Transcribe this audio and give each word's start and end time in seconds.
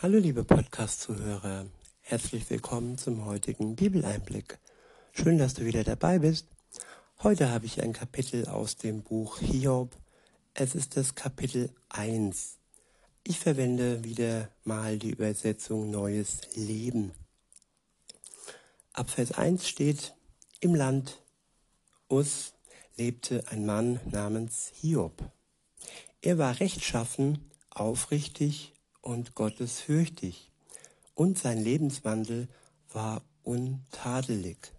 Hallo 0.00 0.18
liebe 0.18 0.44
Podcast-Zuhörer, 0.44 1.66
herzlich 2.02 2.48
willkommen 2.50 2.98
zum 2.98 3.24
heutigen 3.24 3.74
Bibeleinblick. 3.74 4.60
Schön, 5.10 5.38
dass 5.38 5.54
du 5.54 5.64
wieder 5.64 5.82
dabei 5.82 6.20
bist. 6.20 6.46
Heute 7.20 7.50
habe 7.50 7.66
ich 7.66 7.82
ein 7.82 7.92
Kapitel 7.92 8.46
aus 8.46 8.76
dem 8.76 9.02
Buch 9.02 9.40
Hiob. 9.40 9.96
Es 10.54 10.76
ist 10.76 10.96
das 10.96 11.16
Kapitel 11.16 11.74
1. 11.88 12.58
Ich 13.24 13.40
verwende 13.40 14.04
wieder 14.04 14.50
mal 14.62 15.00
die 15.00 15.10
Übersetzung 15.10 15.90
Neues 15.90 16.42
Leben. 16.54 17.10
Ab 18.92 19.10
Vers 19.10 19.32
1 19.32 19.66
steht, 19.68 20.14
im 20.60 20.76
Land 20.76 21.20
Us 22.08 22.52
lebte 22.96 23.42
ein 23.48 23.66
Mann 23.66 23.98
namens 24.08 24.70
Hiob. 24.76 25.28
Er 26.22 26.38
war 26.38 26.60
rechtschaffen, 26.60 27.50
aufrichtig 27.70 28.77
und 29.00 29.34
gottesfürchtig, 29.34 30.50
und 31.14 31.38
sein 31.38 31.58
Lebenswandel 31.58 32.48
war 32.92 33.22
untadelig. 33.42 34.72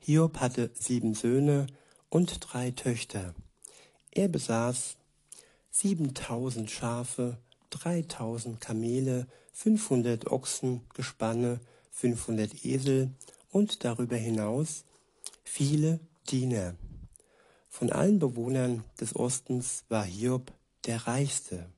Hiob 0.00 0.38
hatte 0.38 0.70
sieben 0.74 1.14
Söhne 1.14 1.66
und 2.08 2.38
drei 2.40 2.70
Töchter. 2.70 3.34
Er 4.10 4.28
besaß 4.28 4.96
siebentausend 5.70 6.70
Schafe, 6.70 7.38
dreitausend 7.70 8.60
Kamele, 8.60 9.26
fünfhundert 9.52 10.26
Ochsen, 10.26 10.82
Gespanne, 10.94 11.60
fünfhundert 11.90 12.64
Esel 12.64 13.10
und 13.50 13.84
darüber 13.84 14.16
hinaus 14.16 14.84
viele 15.44 16.00
Diener. 16.30 16.74
Von 17.68 17.90
allen 17.90 18.18
Bewohnern 18.18 18.84
des 19.00 19.16
Ostens 19.16 19.84
war 19.88 20.04
Hiob 20.04 20.52
der 20.84 21.06
reichste. 21.06 21.70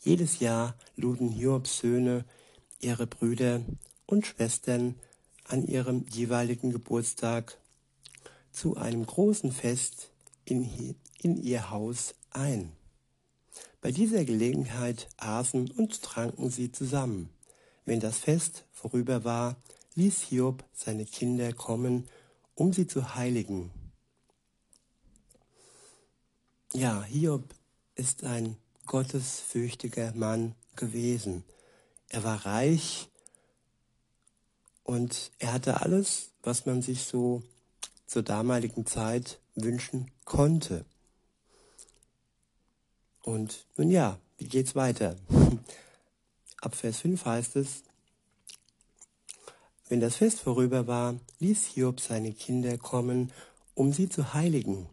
Jedes 0.00 0.40
Jahr 0.40 0.74
luden 0.96 1.28
Hiobs 1.28 1.78
Söhne 1.78 2.24
ihre 2.80 3.06
Brüder 3.06 3.62
und 4.06 4.26
Schwestern 4.26 4.96
an 5.44 5.64
ihrem 5.64 6.06
jeweiligen 6.08 6.72
Geburtstag 6.72 7.58
zu 8.50 8.76
einem 8.76 9.06
großen 9.06 9.52
Fest 9.52 10.10
in, 10.44 10.96
in 11.20 11.42
ihr 11.42 11.70
Haus 11.70 12.14
ein. 12.30 12.72
Bei 13.80 13.90
dieser 13.90 14.24
Gelegenheit 14.24 15.08
aßen 15.16 15.70
und 15.70 16.02
tranken 16.02 16.50
sie 16.50 16.70
zusammen. 16.70 17.30
Wenn 17.84 18.00
das 18.00 18.18
Fest 18.18 18.64
vorüber 18.72 19.24
war, 19.24 19.56
ließ 19.94 20.20
Hiob 20.22 20.64
seine 20.72 21.04
Kinder 21.04 21.52
kommen, 21.52 22.08
um 22.54 22.72
sie 22.72 22.86
zu 22.86 23.14
heiligen. 23.14 23.70
Ja, 26.72 27.02
Hiob 27.02 27.54
ist 27.94 28.24
ein 28.24 28.56
gottesfürchtiger 28.86 30.12
Mann 30.14 30.54
gewesen. 30.76 31.44
Er 32.08 32.24
war 32.24 32.44
reich 32.44 33.08
und 34.84 35.30
er 35.38 35.52
hatte 35.52 35.80
alles, 35.80 36.30
was 36.42 36.66
man 36.66 36.82
sich 36.82 37.04
so 37.04 37.42
zur 38.06 38.22
damaligen 38.22 38.86
Zeit 38.86 39.40
wünschen 39.54 40.10
konnte. 40.24 40.84
Und 43.22 43.66
nun 43.76 43.90
ja, 43.90 44.18
wie 44.38 44.48
geht's 44.48 44.74
weiter? 44.74 45.16
Ab 46.60 46.74
Vers 46.74 46.98
5 47.00 47.24
heißt 47.24 47.56
es, 47.56 47.84
wenn 49.88 50.00
das 50.00 50.16
Fest 50.16 50.40
vorüber 50.40 50.86
war, 50.86 51.16
ließ 51.38 51.66
Hiob 51.66 52.00
seine 52.00 52.32
Kinder 52.32 52.78
kommen, 52.78 53.30
um 53.74 53.92
sie 53.92 54.08
zu 54.08 54.32
heiligen. 54.32 54.88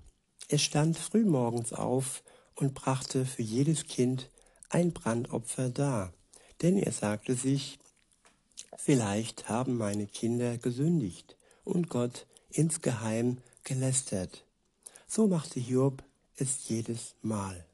Er 0.50 0.58
stand 0.58 0.98
frühmorgens 0.98 1.74
auf 1.74 2.24
und 2.60 2.74
brachte 2.74 3.26
für 3.26 3.42
jedes 3.42 3.88
Kind 3.88 4.30
ein 4.68 4.92
Brandopfer 4.92 5.70
dar, 5.70 6.12
denn 6.62 6.78
er 6.78 6.92
sagte 6.92 7.36
sich, 7.36 7.80
vielleicht 8.76 9.48
haben 9.48 9.78
meine 9.78 10.08
Kinder 10.08 10.58
gesündigt 10.58 11.38
und 11.64 11.90
Gott 11.90 12.28
insgeheim 12.50 13.38
gelästert. 13.64 14.44
So 15.08 15.28
machte 15.28 15.62
Hiob 15.62 16.04
es 16.36 16.68
jedes 16.68 17.16
Mal. 17.22 17.66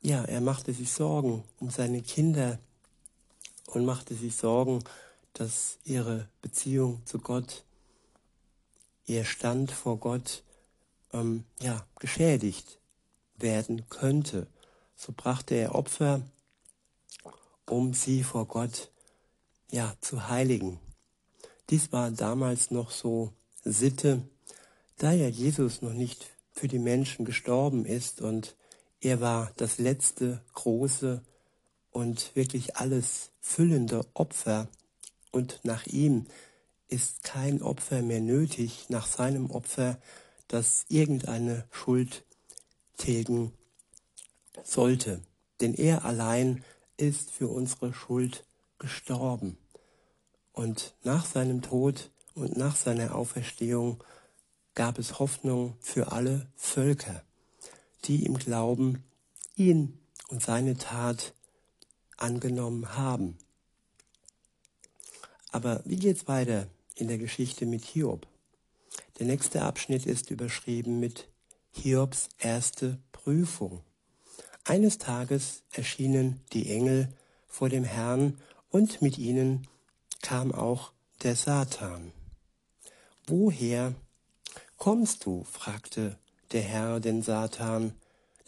Ja, 0.00 0.22
er 0.24 0.40
machte 0.40 0.72
sich 0.72 0.92
Sorgen 0.92 1.42
um 1.58 1.70
seine 1.70 2.02
Kinder 2.02 2.60
und 3.66 3.84
machte 3.84 4.14
sich 4.14 4.36
Sorgen, 4.36 4.84
dass 5.32 5.78
ihre 5.84 6.28
Beziehung 6.40 7.04
zu 7.04 7.18
Gott, 7.18 7.64
ihr 9.06 9.24
Stand 9.24 9.72
vor 9.72 9.98
Gott 9.98 10.44
ähm, 11.12 11.44
ja, 11.60 11.86
geschädigt 11.98 12.78
werden 13.36 13.88
könnte. 13.88 14.46
So 14.94 15.12
brachte 15.16 15.54
er 15.54 15.74
Opfer, 15.74 16.22
um 17.66 17.94
sie 17.94 18.22
vor 18.22 18.46
Gott 18.46 18.90
ja, 19.70 19.94
zu 20.00 20.28
heiligen. 20.28 20.80
Dies 21.70 21.92
war 21.92 22.10
damals 22.10 22.70
noch 22.70 22.90
so 22.90 23.32
Sitte, 23.64 24.22
da 24.98 25.12
ja 25.12 25.28
Jesus 25.28 25.82
noch 25.82 25.92
nicht 25.92 26.26
für 26.52 26.68
die 26.68 26.78
Menschen 26.78 27.24
gestorben 27.24 27.84
ist 27.84 28.22
und 28.22 28.56
er 29.00 29.20
war 29.20 29.52
das 29.56 29.78
letzte 29.78 30.42
große 30.54 31.22
und 31.90 32.34
wirklich 32.34 32.76
alles 32.76 33.30
füllende 33.40 34.06
Opfer 34.14 34.68
und 35.32 35.60
nach 35.64 35.86
ihm 35.86 36.26
ist 36.88 37.24
kein 37.24 37.62
Opfer 37.62 38.00
mehr 38.02 38.20
nötig, 38.20 38.86
nach 38.88 39.06
seinem 39.06 39.50
Opfer 39.50 39.98
das 40.48 40.84
irgendeine 40.88 41.66
Schuld 41.70 42.24
tilgen 42.96 43.52
sollte. 44.64 45.20
Denn 45.60 45.74
er 45.74 46.04
allein 46.04 46.64
ist 46.96 47.30
für 47.30 47.48
unsere 47.48 47.92
Schuld 47.92 48.44
gestorben. 48.78 49.58
Und 50.52 50.94
nach 51.02 51.26
seinem 51.26 51.62
Tod 51.62 52.10
und 52.34 52.56
nach 52.56 52.76
seiner 52.76 53.14
Auferstehung 53.14 54.02
gab 54.74 54.98
es 54.98 55.18
Hoffnung 55.18 55.76
für 55.80 56.12
alle 56.12 56.46
Völker, 56.56 57.22
die 58.04 58.24
im 58.24 58.38
Glauben 58.38 59.04
ihn 59.56 59.98
und 60.28 60.42
seine 60.42 60.76
Tat 60.76 61.34
angenommen 62.16 62.96
haben. 62.96 63.38
Aber 65.50 65.82
wie 65.84 65.96
geht's 65.96 66.28
weiter 66.28 66.66
in 66.94 67.08
der 67.08 67.18
Geschichte 67.18 67.66
mit 67.66 67.84
Hiob? 67.84 68.26
Der 69.18 69.26
nächste 69.26 69.62
Abschnitt 69.62 70.04
ist 70.04 70.30
überschrieben 70.30 71.00
mit 71.00 71.28
Hiobs 71.70 72.28
erste 72.38 72.98
Prüfung. 73.12 73.82
Eines 74.64 74.98
Tages 74.98 75.62
erschienen 75.72 76.40
die 76.52 76.70
Engel 76.70 77.08
vor 77.46 77.68
dem 77.68 77.84
Herrn 77.84 78.38
und 78.70 79.00
mit 79.00 79.16
ihnen 79.16 79.68
kam 80.20 80.52
auch 80.52 80.92
der 81.22 81.36
Satan. 81.36 82.12
Woher 83.26 83.94
kommst 84.76 85.24
du? 85.24 85.44
fragte 85.44 86.18
der 86.52 86.62
Herr 86.62 87.00
den 87.00 87.22
Satan. 87.22 87.94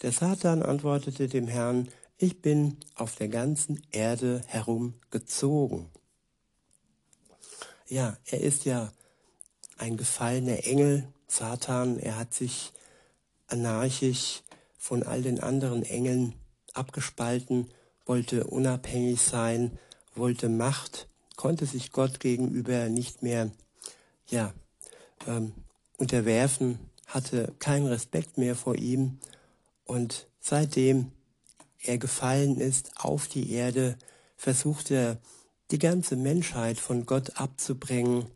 Der 0.03 0.13
Satan 0.13 0.63
antwortete 0.63 1.29
dem 1.29 1.49
Herrn, 1.49 1.89
ich 2.19 2.43
bin 2.43 2.77
auf 2.95 3.17
der 3.17 3.29
ganzen 3.29 3.81
Erde 3.91 4.43
herumgezogen. 4.47 5.89
Ja, 7.87 8.19
er 8.27 8.41
ist 8.41 8.65
ja 8.65 8.93
ein 9.79 9.97
gefallener 9.97 10.67
Engel, 10.67 11.09
Satan, 11.27 11.99
er 11.99 12.19
hat 12.19 12.35
sich 12.35 12.73
anarchisch 13.47 14.43
von 14.77 15.03
all 15.03 15.23
den 15.23 15.41
anderen 15.41 15.83
Engeln 15.83 16.35
abgespalten, 16.75 17.69
wollte 18.07 18.45
unabhängig 18.45 19.21
sein, 19.21 19.79
wollte 20.15 20.49
Macht, 20.49 21.09
konnte 21.37 21.67
sich 21.67 21.93
Gott 21.93 22.21
gegenüber 22.21 22.89
nicht 22.89 23.23
mehr 23.23 23.51
ja, 24.29 24.53
ähm, 25.27 25.53
unterwerfen, 25.97 26.79
hatte 27.07 27.55
keinen 27.59 27.87
Respekt 27.87 28.39
mehr 28.39 28.55
vor 28.55 28.77
ihm. 28.77 29.19
Und 29.85 30.27
seitdem 30.41 31.13
er 31.83 31.99
gefallen 31.99 32.61
ist 32.61 32.91
auf 32.97 33.29
die 33.29 33.53
Erde, 33.53 33.97
versucht 34.37 34.91
er 34.91 35.19
die 35.71 35.79
ganze 35.79 36.17
Menschheit 36.17 36.79
von 36.79 37.07
Gott 37.07 37.39
abzubringen 37.39 38.27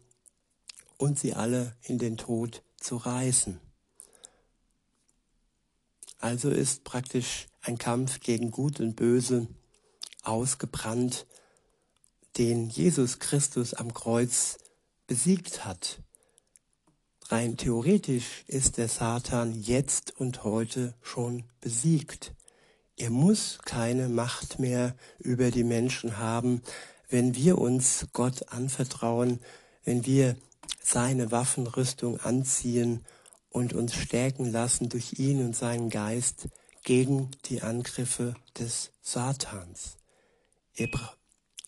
und 1.02 1.18
sie 1.18 1.34
alle 1.34 1.74
in 1.82 1.98
den 1.98 2.16
Tod 2.16 2.62
zu 2.76 2.96
reißen. 2.96 3.60
Also 6.18 6.48
ist 6.48 6.84
praktisch 6.84 7.48
ein 7.60 7.76
Kampf 7.76 8.20
gegen 8.20 8.52
Gut 8.52 8.78
und 8.78 8.94
Böse 8.94 9.48
ausgebrannt, 10.22 11.26
den 12.38 12.68
Jesus 12.68 13.18
Christus 13.18 13.74
am 13.74 13.92
Kreuz 13.92 14.58
besiegt 15.08 15.64
hat. 15.64 16.00
Rein 17.26 17.56
theoretisch 17.56 18.44
ist 18.46 18.78
der 18.78 18.86
Satan 18.86 19.60
jetzt 19.60 20.16
und 20.20 20.44
heute 20.44 20.94
schon 21.02 21.42
besiegt. 21.60 22.32
Er 22.96 23.10
muss 23.10 23.58
keine 23.64 24.08
Macht 24.08 24.60
mehr 24.60 24.94
über 25.18 25.50
die 25.50 25.64
Menschen 25.64 26.18
haben, 26.18 26.62
wenn 27.08 27.34
wir 27.34 27.58
uns 27.58 28.06
Gott 28.12 28.52
anvertrauen, 28.52 29.40
wenn 29.82 30.06
wir 30.06 30.36
seine 30.92 31.30
Waffenrüstung 31.30 32.20
anziehen 32.20 33.02
und 33.48 33.72
uns 33.72 33.94
stärken 33.94 34.52
lassen 34.52 34.90
durch 34.90 35.18
ihn 35.18 35.42
und 35.42 35.56
seinen 35.56 35.88
Geist 35.88 36.48
gegen 36.84 37.30
die 37.46 37.62
Angriffe 37.62 38.34
des 38.58 38.92
Satans. 39.00 39.96
Er, 40.74 40.88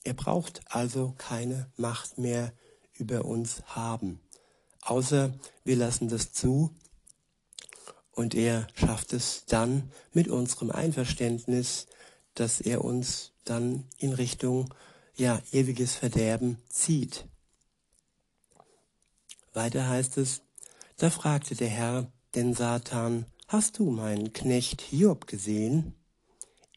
er 0.04 0.12
braucht 0.12 0.60
also 0.68 1.14
keine 1.16 1.70
Macht 1.76 2.18
mehr 2.18 2.52
über 2.92 3.24
uns 3.24 3.62
haben, 3.66 4.20
außer 4.82 5.32
wir 5.64 5.76
lassen 5.76 6.08
das 6.08 6.32
zu 6.32 6.74
und 8.12 8.34
er 8.34 8.66
schafft 8.74 9.14
es 9.14 9.46
dann 9.46 9.90
mit 10.12 10.28
unserem 10.28 10.70
Einverständnis, 10.70 11.86
dass 12.34 12.60
er 12.60 12.84
uns 12.84 13.32
dann 13.44 13.84
in 13.96 14.12
Richtung 14.12 14.72
ja 15.16 15.40
ewiges 15.50 15.94
Verderben 15.94 16.58
zieht. 16.68 17.26
Weiter 19.54 19.88
heißt 19.88 20.18
es, 20.18 20.42
da 20.96 21.10
fragte 21.10 21.54
der 21.54 21.68
Herr 21.68 22.12
den 22.34 22.54
Satan, 22.54 23.26
hast 23.46 23.78
du 23.78 23.90
meinen 23.90 24.32
Knecht 24.32 24.80
Hiob 24.80 25.26
gesehen? 25.26 25.94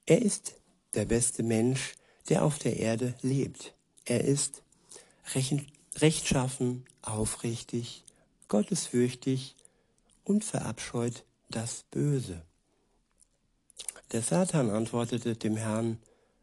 Er 0.06 0.21
ist 0.21 0.56
der 0.94 1.06
beste 1.06 1.41
Mensch, 1.44 1.95
der 2.29 2.45
auf 2.45 2.59
der 2.59 2.77
Erde 2.77 3.15
lebt. 3.21 3.74
Er 4.06 4.24
ist 4.24 4.62
rechtschaffen, 5.95 6.85
aufrichtig, 7.01 8.03
gottesfürchtig 8.47 9.56
und 10.23 10.45
verabscheut 10.45 11.25
das 11.50 11.83
Böse. 11.89 12.44
Der 14.12 14.21
Satan 14.21 14.69
antwortete 14.69 15.35
dem 15.35 15.57
Herrn, 15.57 15.97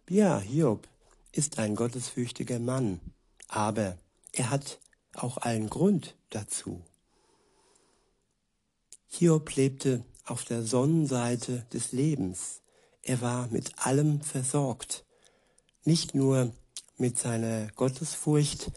ja, 0.09 0.41
Hiob 0.41 0.89
ist 1.33 1.59
ein 1.59 1.77
gottesfürchtiger 1.77 2.59
Mann, 2.59 3.01
aber 3.49 3.97
er 4.33 4.51
hat 4.51 4.81
auch 5.17 5.39
allen 5.39 5.71
Grund 5.71 6.15
dazu. 6.31 6.83
Hiob 9.09 9.55
lebte 9.55 10.05
auf 10.25 10.45
der 10.45 10.63
Sonnenseite 10.63 11.67
des 11.73 11.93
Lebens. 11.93 12.63
Er 13.03 13.21
war 13.21 13.49
mit 13.49 13.79
allem 13.79 14.21
versorgt. 14.23 15.05
Nicht 15.85 16.15
nur 16.15 16.53
mit 16.97 17.19
seiner 17.19 17.69
Gottesfurcht, 17.77 18.73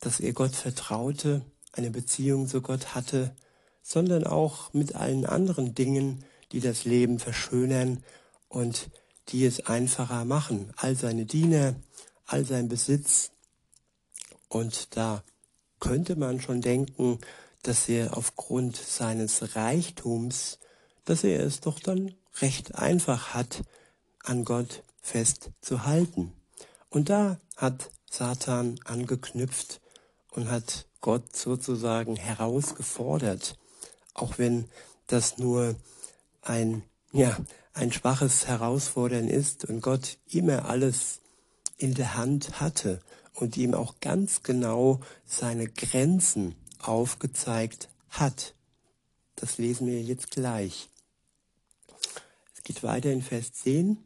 dass 0.00 0.20
er 0.20 0.32
Gott 0.32 0.54
vertraute, 0.54 1.42
eine 1.72 1.90
Beziehung 1.90 2.48
zu 2.48 2.62
Gott 2.62 2.94
hatte, 2.94 3.34
sondern 3.82 4.26
auch 4.26 4.72
mit 4.72 4.94
allen 4.94 5.26
anderen 5.26 5.74
Dingen, 5.74 6.24
die 6.52 6.60
das 6.60 6.84
Leben 6.84 7.18
verschönern 7.18 8.02
und 8.48 8.90
die 9.28 9.44
es 9.44 9.66
einfacher 9.66 10.24
machen. 10.24 10.72
All 10.76 10.96
seine 10.96 11.26
Diener, 11.26 11.74
all 12.26 12.44
sein 12.44 12.68
Besitz. 12.68 13.30
Und 14.48 14.96
da 14.96 15.22
könnte 15.84 16.16
man 16.16 16.40
schon 16.40 16.62
denken, 16.62 17.18
dass 17.62 17.88
er 17.88 18.16
aufgrund 18.16 18.76
seines 18.76 19.54
Reichtums, 19.54 20.58
dass 21.04 21.24
er 21.24 21.40
es 21.40 21.60
doch 21.60 21.78
dann 21.78 22.14
recht 22.40 22.74
einfach 22.74 23.34
hat, 23.34 23.62
an 24.22 24.44
Gott 24.44 24.82
festzuhalten. 25.02 26.32
Und 26.88 27.10
da 27.10 27.38
hat 27.56 27.90
Satan 28.10 28.80
angeknüpft 28.84 29.82
und 30.30 30.50
hat 30.50 30.86
Gott 31.02 31.36
sozusagen 31.36 32.16
herausgefordert, 32.16 33.58
auch 34.14 34.38
wenn 34.38 34.70
das 35.06 35.36
nur 35.36 35.76
ein, 36.40 36.82
ja, 37.12 37.36
ein 37.74 37.92
schwaches 37.92 38.46
Herausfordern 38.46 39.28
ist 39.28 39.66
und 39.66 39.82
Gott 39.82 40.16
immer 40.30 40.64
alles 40.64 41.20
in 41.76 41.92
der 41.92 42.16
Hand 42.16 42.60
hatte 42.60 43.02
und 43.34 43.56
ihm 43.56 43.74
auch 43.74 44.00
ganz 44.00 44.42
genau 44.42 45.00
seine 45.26 45.68
Grenzen 45.68 46.54
aufgezeigt 46.78 47.88
hat. 48.08 48.54
Das 49.36 49.58
lesen 49.58 49.86
wir 49.86 50.00
jetzt 50.00 50.30
gleich. 50.30 50.88
Es 52.54 52.62
geht 52.62 52.82
weiter 52.82 53.10
in 53.10 53.22
Vers 53.22 53.52
10. 53.52 53.98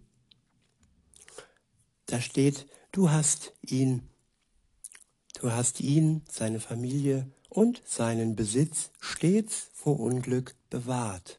Da 2.07 2.21
steht, 2.21 2.67
du 2.91 3.11
hast 3.11 3.53
ihn, 3.63 4.09
du 5.41 5.53
hast 5.53 5.81
ihn, 5.81 6.23
seine 6.31 6.59
Familie 6.59 7.31
und 7.51 7.83
seinen 7.85 8.35
Besitz 8.35 8.91
stets 8.99 9.69
vor 9.75 10.01
Unglück 10.01 10.55
bewahrt. 10.71 11.39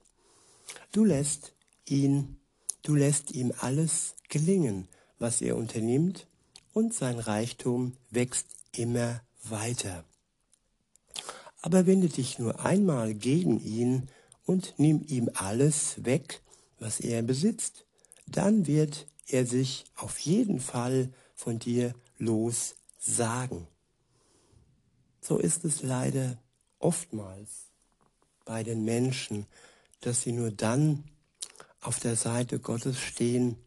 Du 0.91 1.03
lässt 1.03 1.53
ihn, 1.85 2.37
du 2.83 2.95
lässt 2.95 3.31
ihm 3.31 3.51
alles 3.59 4.15
gelingen, 4.29 4.87
was 5.17 5.41
er 5.41 5.57
unternimmt, 5.57 6.27
und 6.79 6.93
sein 6.93 7.19
Reichtum 7.19 7.97
wächst 8.09 8.47
immer 8.71 9.21
weiter. 9.43 10.05
Aber 11.61 11.85
wende 11.85 12.07
dich 12.07 12.39
nur 12.39 12.61
einmal 12.65 13.13
gegen 13.13 13.59
ihn 13.59 14.07
und 14.45 14.75
nimm 14.77 15.03
ihm 15.05 15.29
alles 15.33 16.05
weg, 16.05 16.41
was 16.79 17.01
er 17.01 17.21
besitzt, 17.21 17.85
dann 18.27 18.65
wird 18.65 19.07
er 19.27 19.45
sich 19.45 19.83
auf 19.97 20.19
jeden 20.19 20.61
Fall 20.61 21.11
von 21.35 21.59
dir 21.59 21.93
lossagen. 22.17 23.67
So 25.19 25.37
ist 25.37 25.65
es 25.65 25.83
leider 25.83 26.37
oftmals 26.79 27.67
bei 28.45 28.63
den 28.63 28.85
Menschen, 28.85 29.47
dass 29.99 30.21
sie 30.21 30.31
nur 30.31 30.51
dann 30.51 31.03
auf 31.81 31.99
der 31.99 32.15
Seite 32.15 32.57
Gottes 32.57 32.97
stehen, 32.97 33.57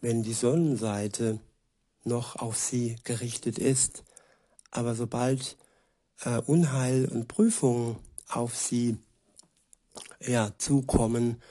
wenn 0.00 0.22
die 0.22 0.32
Sonnenseite 0.32 1.38
noch 2.04 2.36
auf 2.36 2.56
sie 2.56 2.96
gerichtet 3.04 3.58
ist. 3.58 4.04
Aber 4.70 4.94
sobald 4.94 5.56
äh, 6.22 6.38
Unheil 6.38 7.06
und 7.06 7.28
Prüfungen 7.28 7.96
auf 8.28 8.56
sie 8.56 8.98
ja, 10.20 10.52
zukommen, 10.58 11.42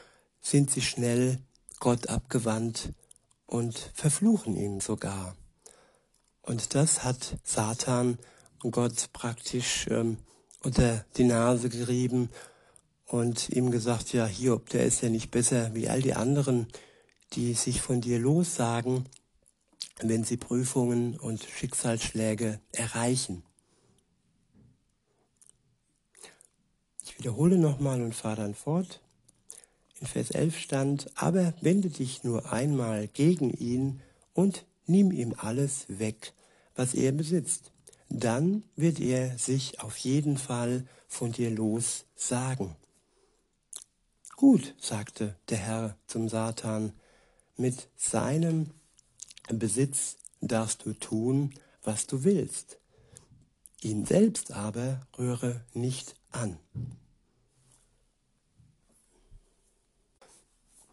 sind 0.42 0.72
sie 0.72 0.82
schnell 0.82 1.40
Gott 1.80 2.08
abgewandt 2.08 2.94
und 3.46 3.78
verfluchen 3.94 4.56
ihn 4.56 4.80
sogar. 4.80 5.36
Und 6.42 6.76
das 6.76 7.04
hat 7.04 7.38
Satan 7.44 8.18
Gott 8.60 9.12
praktisch 9.14 9.88
ähm, 9.90 10.18
unter 10.62 11.06
die 11.18 11.24
Nase 11.24 11.70
gerieben 11.70 12.30
und 13.06 13.50
ihm 13.50 13.72
gesagt, 13.72 14.14
ja, 14.14 14.26
Hiob, 14.26 14.70
der 14.70 14.86
ist 14.86 15.02
ja 15.02 15.10
nicht 15.10 15.32
besser 15.32 15.74
wie 15.74 15.90
all 15.90 16.02
die 16.02 16.14
anderen, 16.14 16.68
die 17.34 17.54
sich 17.54 17.82
von 17.82 18.02
dir 18.02 18.20
lossagen, 18.20 19.06
wenn 20.02 20.24
sie 20.24 20.38
Prüfungen 20.38 21.18
und 21.18 21.44
Schicksalsschläge 21.44 22.60
erreichen. 22.72 23.44
Ich 27.04 27.18
wiederhole 27.18 27.58
nochmal 27.58 28.02
und 28.02 28.16
fahre 28.16 28.38
dann 28.38 28.56
fort. 28.56 29.02
In 30.00 30.08
Vers 30.08 30.32
11 30.32 30.58
stand, 30.58 31.12
aber 31.16 31.54
wende 31.60 31.90
dich 31.90 32.24
nur 32.24 32.52
einmal 32.52 33.08
gegen 33.10 33.52
ihn 33.52 34.02
und 34.34 34.66
nimm 34.86 35.12
ihm 35.12 35.36
alles 35.38 35.86
weg, 35.90 36.34
was 36.76 36.94
er 36.94 37.12
besitzt. 37.12 37.74
Dann 38.08 38.64
wird 38.76 39.00
er 39.00 39.38
sich 39.38 39.82
auf 39.82 39.98
jeden 39.98 40.38
Fall 40.38 40.88
von 41.08 41.32
dir 41.34 41.52
los 41.52 42.06
sagen. 42.16 42.76
Gut, 44.38 44.74
sagte 44.80 45.36
der 45.50 45.58
Herr 45.58 45.98
zum 46.08 46.30
Satan, 46.30 46.94
mit 47.58 47.90
seinem 47.98 48.72
Besitz 49.58 50.18
darfst 50.42 50.86
du 50.86 50.94
tun, 50.94 51.54
was 51.84 52.06
du 52.06 52.24
willst. 52.24 52.78
Ihn 53.82 54.06
selbst 54.06 54.52
aber 54.52 55.02
rühre 55.18 55.66
nicht 55.74 56.16
an. 56.32 56.60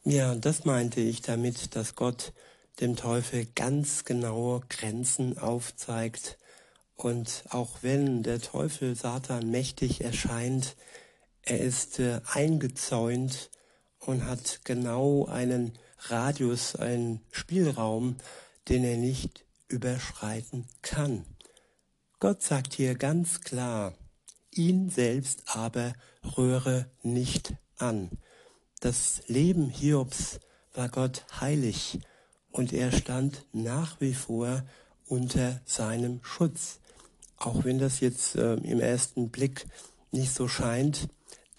Ja, 0.05 0.37
das 0.37 0.65
meinte 0.65 1.01
ich 1.01 1.21
damit, 1.21 1.75
dass 1.75 1.97
Gott 1.97 2.33
dem 2.81 2.95
Teufel 2.95 3.47
ganz 3.55 4.05
genaue 4.05 4.61
Grenzen 4.69 5.37
aufzeigt. 5.37 6.39
Und 6.95 7.45
auch 7.51 7.79
wenn 7.83 8.23
der 8.23 8.41
Teufel 8.41 8.95
Satan 8.95 9.51
mächtig 9.51 10.03
erscheint, 10.03 10.77
er 11.43 11.61
ist 11.61 11.99
äh, 11.99 12.21
eingezäunt 12.33 13.51
und 13.99 14.25
hat 14.25 14.61
genau 14.65 15.27
einen 15.27 15.73
Radius, 15.99 16.77
einen 16.77 17.21
Spielraum, 17.33 18.17
den 18.69 18.85
er 18.85 18.97
nicht 18.97 19.45
überschreiten 19.69 20.67
kann. 20.83 21.25
Gott 22.19 22.43
sagt 22.43 22.75
hier 22.75 22.95
ganz 22.95 23.41
klar, 23.41 23.95
ihn 24.51 24.91
selbst 24.91 25.43
aber 25.47 25.95
rühre 26.37 26.91
nicht 27.03 27.55
an. 27.77 28.11
Das 28.81 29.23
Leben 29.27 29.69
Hiobs 29.69 30.41
war 30.73 30.89
Gott 30.89 31.25
heilig 31.41 31.99
und 32.51 32.73
er 32.73 32.93
stand 32.93 33.45
nach 33.53 34.01
wie 34.01 34.15
vor 34.15 34.65
unter 35.07 35.61
seinem 35.65 36.21
Schutz. 36.23 36.81
Auch 37.37 37.65
wenn 37.65 37.79
das 37.79 38.01
jetzt 38.01 38.37
äh, 38.37 38.55
im 38.55 38.81
ersten 38.81 39.31
Blick 39.31 39.67
nicht 40.11 40.35
so 40.35 40.49
scheint, 40.49 41.09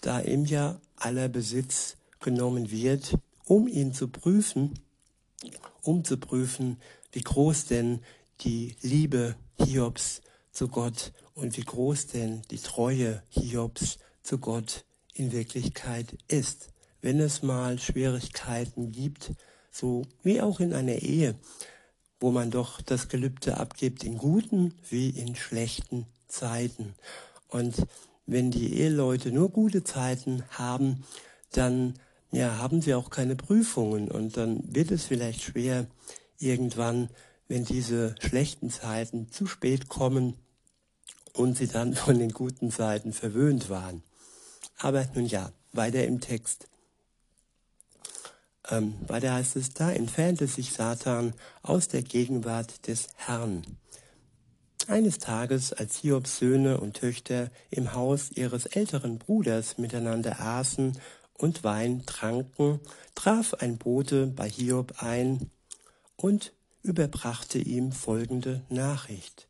da 0.00 0.20
ihm 0.20 0.44
ja 0.44 0.80
aller 0.96 1.28
Besitz 1.28 1.96
genommen 2.20 2.70
wird, 2.70 3.16
um 3.44 3.68
ihn 3.68 3.92
zu 3.92 4.08
prüfen, 4.08 4.74
um 5.82 6.04
zu 6.04 6.16
prüfen, 6.16 6.78
wie 7.12 7.22
groß 7.22 7.66
denn 7.66 8.00
die 8.40 8.76
Liebe 8.82 9.36
Hiobs 9.58 10.20
zu 10.52 10.68
Gott 10.68 11.12
und 11.34 11.56
wie 11.56 11.64
groß 11.64 12.08
denn 12.08 12.42
die 12.50 12.58
Treue 12.58 13.22
Hiobs 13.30 13.98
zu 14.22 14.38
Gott 14.38 14.84
in 15.14 15.32
Wirklichkeit 15.32 16.16
ist. 16.28 16.68
wenn 17.00 17.20
es 17.20 17.42
mal 17.42 17.78
Schwierigkeiten 17.78 18.92
gibt, 18.92 19.32
so 19.70 20.02
wie 20.22 20.40
auch 20.40 20.60
in 20.60 20.72
einer 20.72 20.96
Ehe, 20.96 21.36
wo 22.20 22.30
man 22.30 22.50
doch 22.50 22.80
das 22.82 23.08
Gelübde 23.08 23.58
abgibt 23.58 24.04
in 24.04 24.18
guten 24.18 24.74
wie 24.90 25.10
in 25.10 25.36
schlechten 25.36 26.06
Zeiten. 26.26 26.94
Und 27.48 27.86
wenn 28.26 28.50
die 28.50 28.80
Eheleute 28.80 29.30
nur 29.30 29.50
gute 29.50 29.84
Zeiten 29.84 30.42
haben, 30.50 31.04
dann 31.52 31.94
ja, 32.30 32.58
haben 32.58 32.82
sie 32.82 32.94
auch 32.94 33.10
keine 33.10 33.36
Prüfungen 33.36 34.10
und 34.10 34.36
dann 34.36 34.62
wird 34.74 34.90
es 34.90 35.06
vielleicht 35.06 35.42
schwer 35.42 35.86
irgendwann, 36.38 37.08
wenn 37.48 37.64
diese 37.64 38.14
schlechten 38.20 38.70
Zeiten 38.70 39.30
zu 39.30 39.46
spät 39.46 39.88
kommen 39.88 40.34
und 41.32 41.56
sie 41.56 41.68
dann 41.68 41.94
von 41.94 42.18
den 42.18 42.30
guten 42.30 42.70
Zeiten 42.70 43.12
verwöhnt 43.12 43.70
waren. 43.70 44.02
Aber 44.76 45.06
nun 45.14 45.26
ja, 45.26 45.52
weiter 45.72 46.04
im 46.04 46.20
Text. 46.20 46.68
Ähm, 48.70 48.94
weiter 49.06 49.32
heißt 49.32 49.56
es, 49.56 49.72
da 49.72 49.90
entfernte 49.90 50.46
sich 50.46 50.72
Satan 50.72 51.32
aus 51.62 51.88
der 51.88 52.02
Gegenwart 52.02 52.86
des 52.86 53.08
Herrn. 53.16 53.62
Eines 54.86 55.18
Tages, 55.18 55.72
als 55.72 55.96
Hiobs 55.96 56.38
Söhne 56.38 56.80
und 56.80 56.94
Töchter 56.94 57.50
im 57.70 57.94
Haus 57.94 58.30
ihres 58.30 58.66
älteren 58.66 59.18
Bruders 59.18 59.78
miteinander 59.78 60.40
aßen 60.40 60.98
und 61.38 61.64
Wein 61.64 62.04
tranken, 62.04 62.80
traf 63.14 63.54
ein 63.54 63.78
Bote 63.78 64.26
bei 64.26 64.48
Hiob 64.48 65.02
ein 65.02 65.50
und 66.16 66.52
überbrachte 66.82 67.58
ihm 67.58 67.92
folgende 67.92 68.62
Nachricht. 68.68 69.48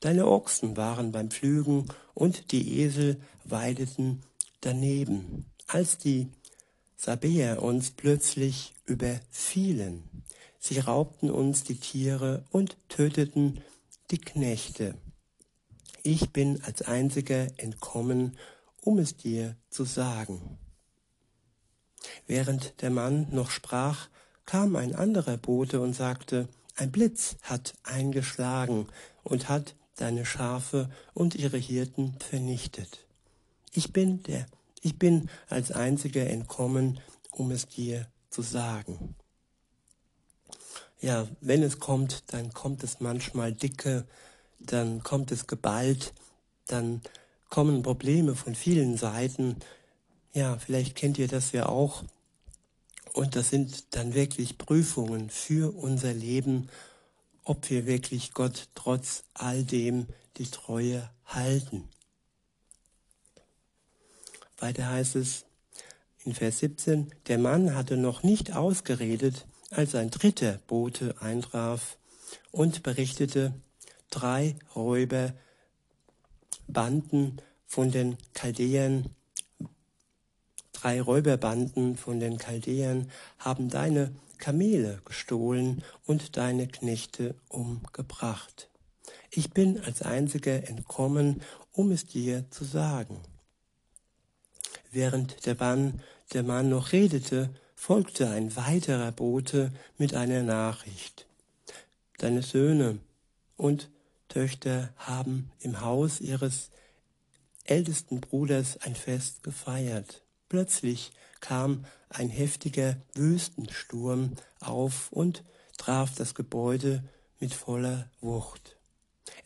Deine 0.00 0.28
Ochsen 0.28 0.76
waren 0.76 1.12
beim 1.12 1.30
Pflügen 1.30 1.88
und 2.14 2.52
die 2.52 2.80
Esel 2.80 3.20
weideten 3.44 4.22
daneben, 4.60 5.46
als 5.66 5.98
die 5.98 6.28
Sabäer 6.96 7.62
uns 7.62 7.90
plötzlich 7.90 8.74
überfielen. 8.86 10.24
Sie 10.58 10.78
raubten 10.78 11.30
uns 11.30 11.64
die 11.64 11.78
Tiere 11.78 12.44
und 12.50 12.76
töteten 12.88 13.62
die 14.10 14.18
Knechte. 14.18 14.94
Ich 16.02 16.30
bin 16.30 16.62
als 16.62 16.82
einziger 16.82 17.48
entkommen, 17.56 18.36
um 18.82 18.98
es 18.98 19.16
dir 19.16 19.56
zu 19.70 19.84
sagen. 19.84 20.58
Während 22.26 22.80
der 22.82 22.90
Mann 22.90 23.28
noch 23.30 23.50
sprach, 23.50 24.08
kam 24.46 24.76
ein 24.76 24.94
anderer 24.94 25.36
Bote 25.36 25.80
und 25.80 25.94
sagte, 25.94 26.48
ein 26.76 26.90
Blitz 26.90 27.36
hat 27.42 27.74
eingeschlagen 27.82 28.86
und 29.24 29.48
hat 29.48 29.74
deine 29.96 30.24
Schafe 30.24 30.88
und 31.12 31.34
ihre 31.34 31.58
Hirten 31.58 32.14
vernichtet. 32.20 33.04
Ich 33.72 33.92
bin 33.92 34.22
der 34.22 34.46
ich 34.82 34.98
bin 34.98 35.28
als 35.48 35.72
einziger 35.72 36.26
entkommen, 36.28 37.00
um 37.30 37.50
es 37.50 37.66
dir 37.66 38.06
zu 38.30 38.42
sagen. 38.42 39.14
Ja, 41.00 41.28
wenn 41.40 41.62
es 41.62 41.78
kommt, 41.78 42.32
dann 42.32 42.52
kommt 42.52 42.82
es 42.82 43.00
manchmal 43.00 43.52
dicke, 43.52 44.06
dann 44.58 45.02
kommt 45.02 45.30
es 45.30 45.46
geballt, 45.46 46.12
dann 46.66 47.02
kommen 47.48 47.82
Probleme 47.82 48.34
von 48.34 48.54
vielen 48.54 48.96
Seiten. 48.96 49.56
Ja, 50.38 50.56
vielleicht 50.56 50.94
kennt 50.94 51.18
ihr 51.18 51.26
das 51.26 51.50
ja 51.50 51.66
auch. 51.66 52.04
Und 53.12 53.34
das 53.34 53.50
sind 53.50 53.96
dann 53.96 54.14
wirklich 54.14 54.56
Prüfungen 54.56 55.30
für 55.30 55.74
unser 55.76 56.14
Leben, 56.14 56.68
ob 57.42 57.68
wir 57.70 57.86
wirklich 57.86 58.34
Gott 58.34 58.68
trotz 58.76 59.24
all 59.34 59.64
dem 59.64 60.06
die 60.36 60.48
Treue 60.48 61.10
halten. 61.26 61.88
Weiter 64.58 64.88
heißt 64.88 65.16
es 65.16 65.44
in 66.24 66.34
Vers 66.34 66.60
17, 66.60 67.12
der 67.26 67.38
Mann 67.38 67.74
hatte 67.74 67.96
noch 67.96 68.22
nicht 68.22 68.54
ausgeredet, 68.54 69.44
als 69.70 69.96
ein 69.96 70.10
dritter 70.12 70.60
Bote 70.68 71.20
eintraf 71.20 71.98
und 72.52 72.84
berichtete, 72.84 73.54
drei 74.08 74.54
Räuber 74.76 75.32
Banden 76.68 77.42
von 77.66 77.90
den 77.90 78.16
Chaldäern, 78.34 79.16
drei 80.80 81.00
Räuberbanden 81.00 81.96
von 81.96 82.20
den 82.20 82.38
Chaldäern 82.38 83.10
haben 83.38 83.68
deine 83.68 84.12
Kamele 84.38 85.00
gestohlen 85.04 85.82
und 86.06 86.36
deine 86.36 86.68
Knechte 86.68 87.34
umgebracht. 87.48 88.68
Ich 89.30 89.50
bin 89.50 89.80
als 89.80 90.02
einziger 90.02 90.68
entkommen, 90.68 91.42
um 91.72 91.90
es 91.90 92.06
dir 92.06 92.44
zu 92.50 92.64
sagen. 92.64 93.20
Während 94.90 95.46
der 95.46 95.56
Mann, 95.56 96.00
der 96.32 96.44
Mann 96.44 96.68
noch 96.68 96.92
redete, 96.92 97.50
folgte 97.74 98.30
ein 98.30 98.54
weiterer 98.56 99.12
Bote 99.12 99.72
mit 99.98 100.14
einer 100.14 100.42
Nachricht. 100.42 101.26
Deine 102.18 102.42
Söhne 102.42 102.98
und 103.56 103.90
Töchter 104.28 104.92
haben 104.96 105.50
im 105.60 105.80
Haus 105.80 106.20
ihres 106.20 106.70
ältesten 107.64 108.20
Bruders 108.20 108.78
ein 108.78 108.94
Fest 108.94 109.42
gefeiert. 109.42 110.22
Plötzlich 110.48 111.12
kam 111.40 111.84
ein 112.08 112.30
heftiger 112.30 112.96
Wüstensturm 113.14 114.34
auf 114.60 115.12
und 115.12 115.44
traf 115.76 116.14
das 116.14 116.34
Gebäude 116.34 117.04
mit 117.38 117.54
voller 117.54 118.10
Wucht. 118.20 118.76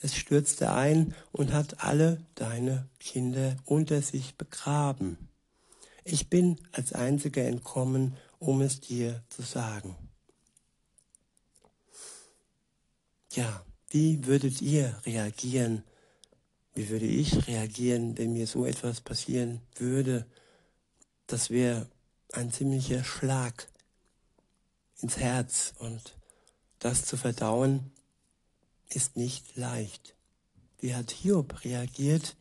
Es 0.00 0.16
stürzte 0.16 0.73
ein 0.73 1.14
und 1.32 1.52
hat 1.52 1.82
alle 1.85 2.25
deine 2.35 2.88
Kinder 2.99 3.56
unter 3.64 4.00
sich 4.02 4.37
begraben. 4.37 5.28
Ich 6.04 6.28
bin 6.28 6.59
als 6.73 6.92
einziger 6.92 7.44
entkommen, 7.44 8.16
um 8.38 8.61
es 8.61 8.80
dir 8.80 9.23
zu 9.28 9.42
sagen. 9.42 9.97
Ja, 13.32 13.64
wie 13.90 14.26
würdet 14.26 14.61
ihr 14.61 15.00
reagieren? 15.06 15.85
Wie 16.75 16.88
würde 16.88 17.06
ich 17.06 17.47
reagieren, 17.47 18.16
wenn 18.18 18.32
mir 18.32 18.47
so 18.47 18.66
etwas 18.66 19.00
passieren 19.00 19.61
würde? 19.76 20.26
Das 21.26 21.50
wäre 21.50 21.88
ein 22.33 22.50
ziemlicher 22.50 23.05
Schlag 23.05 23.69
ins 25.00 25.17
Herz 25.17 25.75
und 25.79 26.17
das 26.79 27.05
zu 27.05 27.17
verdauen 27.17 27.93
ist 28.88 29.17
nicht 29.17 29.57
leicht. 29.57 30.14
Wie 30.79 30.95
hat 30.95 31.11
Hiob 31.11 31.64
reagiert? 31.64 32.37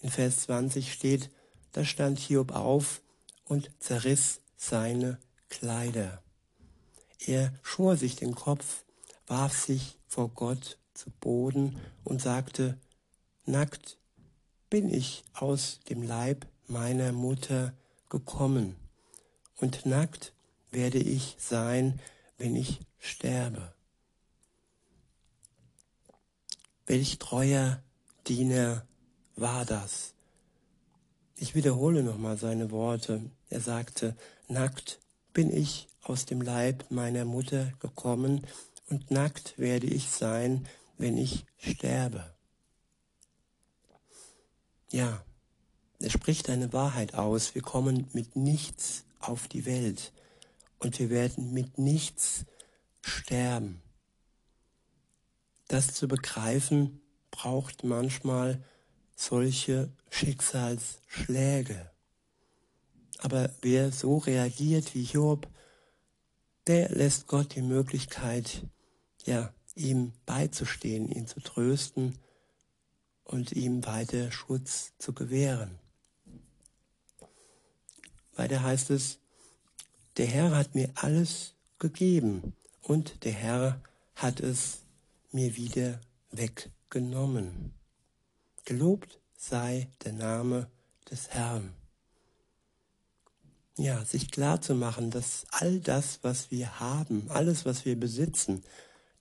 In 0.00 0.10
Vers 0.10 0.42
20 0.42 0.92
steht, 0.92 1.30
da 1.72 1.84
stand 1.84 2.18
Hiob 2.18 2.52
auf 2.52 3.02
und 3.44 3.70
zerriss 3.78 4.40
seine 4.56 5.18
Kleider. 5.48 6.22
Er 7.26 7.52
schor 7.62 7.96
sich 7.96 8.16
den 8.16 8.34
Kopf, 8.34 8.84
warf 9.26 9.58
sich 9.58 9.98
vor 10.06 10.28
Gott 10.28 10.78
zu 10.94 11.10
Boden 11.20 11.78
und 12.04 12.22
sagte, 12.22 12.78
Nackt 13.44 13.96
bin 14.70 14.92
ich 14.92 15.24
aus 15.32 15.80
dem 15.88 16.02
Leib 16.02 16.46
meiner 16.66 17.12
Mutter 17.12 17.72
gekommen, 18.08 18.76
und 19.58 19.86
nackt 19.86 20.32
werde 20.70 20.98
ich 20.98 21.36
sein, 21.38 22.00
wenn 22.38 22.54
ich 22.56 22.80
sterbe. 22.98 23.74
Welch 26.86 27.18
treuer 27.18 27.82
Diener 28.26 28.86
war 29.34 29.64
das? 29.64 30.14
Ich 31.36 31.54
wiederhole 31.54 32.02
nochmal 32.02 32.36
seine 32.36 32.70
Worte. 32.70 33.30
Er 33.50 33.60
sagte, 33.60 34.16
nackt 34.48 35.00
bin 35.32 35.54
ich 35.54 35.88
aus 36.02 36.24
dem 36.24 36.40
Leib 36.40 36.90
meiner 36.90 37.24
Mutter 37.24 37.72
gekommen 37.80 38.46
und 38.88 39.10
nackt 39.10 39.58
werde 39.58 39.86
ich 39.86 40.10
sein, 40.10 40.66
wenn 40.96 41.18
ich 41.18 41.44
sterbe. 41.58 42.34
Ja, 44.90 45.25
er 46.06 46.10
spricht 46.10 46.48
eine 46.50 46.72
Wahrheit 46.72 47.14
aus. 47.14 47.56
Wir 47.56 47.62
kommen 47.62 48.06
mit 48.12 48.36
nichts 48.36 49.02
auf 49.18 49.48
die 49.48 49.66
Welt 49.66 50.12
und 50.78 51.00
wir 51.00 51.10
werden 51.10 51.52
mit 51.52 51.78
nichts 51.78 52.44
sterben. 53.00 53.82
Das 55.66 55.94
zu 55.94 56.06
begreifen 56.06 57.00
braucht 57.32 57.82
manchmal 57.82 58.62
solche 59.16 59.90
Schicksalsschläge. 60.08 61.90
Aber 63.18 63.50
wer 63.60 63.90
so 63.90 64.18
reagiert 64.18 64.94
wie 64.94 65.02
Job, 65.02 65.48
der 66.68 66.88
lässt 66.90 67.26
Gott 67.26 67.56
die 67.56 67.62
Möglichkeit, 67.62 68.62
ja, 69.24 69.52
ihm 69.74 70.12
beizustehen, 70.24 71.10
ihn 71.10 71.26
zu 71.26 71.40
trösten 71.40 72.16
und 73.24 73.50
ihm 73.50 73.84
weiter 73.84 74.30
Schutz 74.30 74.92
zu 74.98 75.12
gewähren. 75.12 75.80
Weiter 78.36 78.62
heißt 78.62 78.90
es, 78.90 79.18
der 80.16 80.26
Herr 80.26 80.54
hat 80.54 80.74
mir 80.74 80.90
alles 80.94 81.54
gegeben 81.78 82.54
und 82.82 83.24
der 83.24 83.32
Herr 83.32 83.80
hat 84.14 84.40
es 84.40 84.82
mir 85.32 85.56
wieder 85.56 86.00
weggenommen. 86.30 87.74
Gelobt 88.64 89.20
sei 89.36 89.88
der 90.04 90.12
Name 90.12 90.68
des 91.10 91.30
Herrn. 91.30 91.74
ja, 93.78 94.04
sich 94.04 94.30
klar 94.30 94.60
zu 94.60 94.74
machen, 94.74 95.10
dass 95.10 95.46
all 95.50 95.80
das, 95.80 96.20
was 96.22 96.50
wir 96.50 96.80
haben, 96.80 97.30
alles, 97.30 97.66
was 97.66 97.84
wir 97.84 97.98
besitzen, 97.98 98.64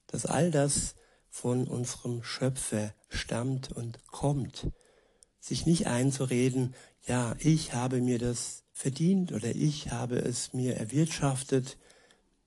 dass 0.08 0.26
all 0.26 0.50
das 0.50 0.96
von 1.30 1.68
unserem 1.68 2.24
Schöpfer 2.24 2.94
stammt 3.10 3.72
und 3.72 4.06
kommt. 4.08 4.68
Sich 5.42 5.66
nicht 5.66 5.88
einzureden, 5.88 6.74
ja, 7.06 7.36
ich 7.40 7.74
habe 7.74 8.00
mir 8.00 8.18
das 8.18 8.64
verdient 8.76 9.32
oder 9.32 9.56
ich 9.56 9.90
habe 9.92 10.18
es 10.18 10.54
mir 10.54 10.76
erwirtschaftet. 10.76 11.78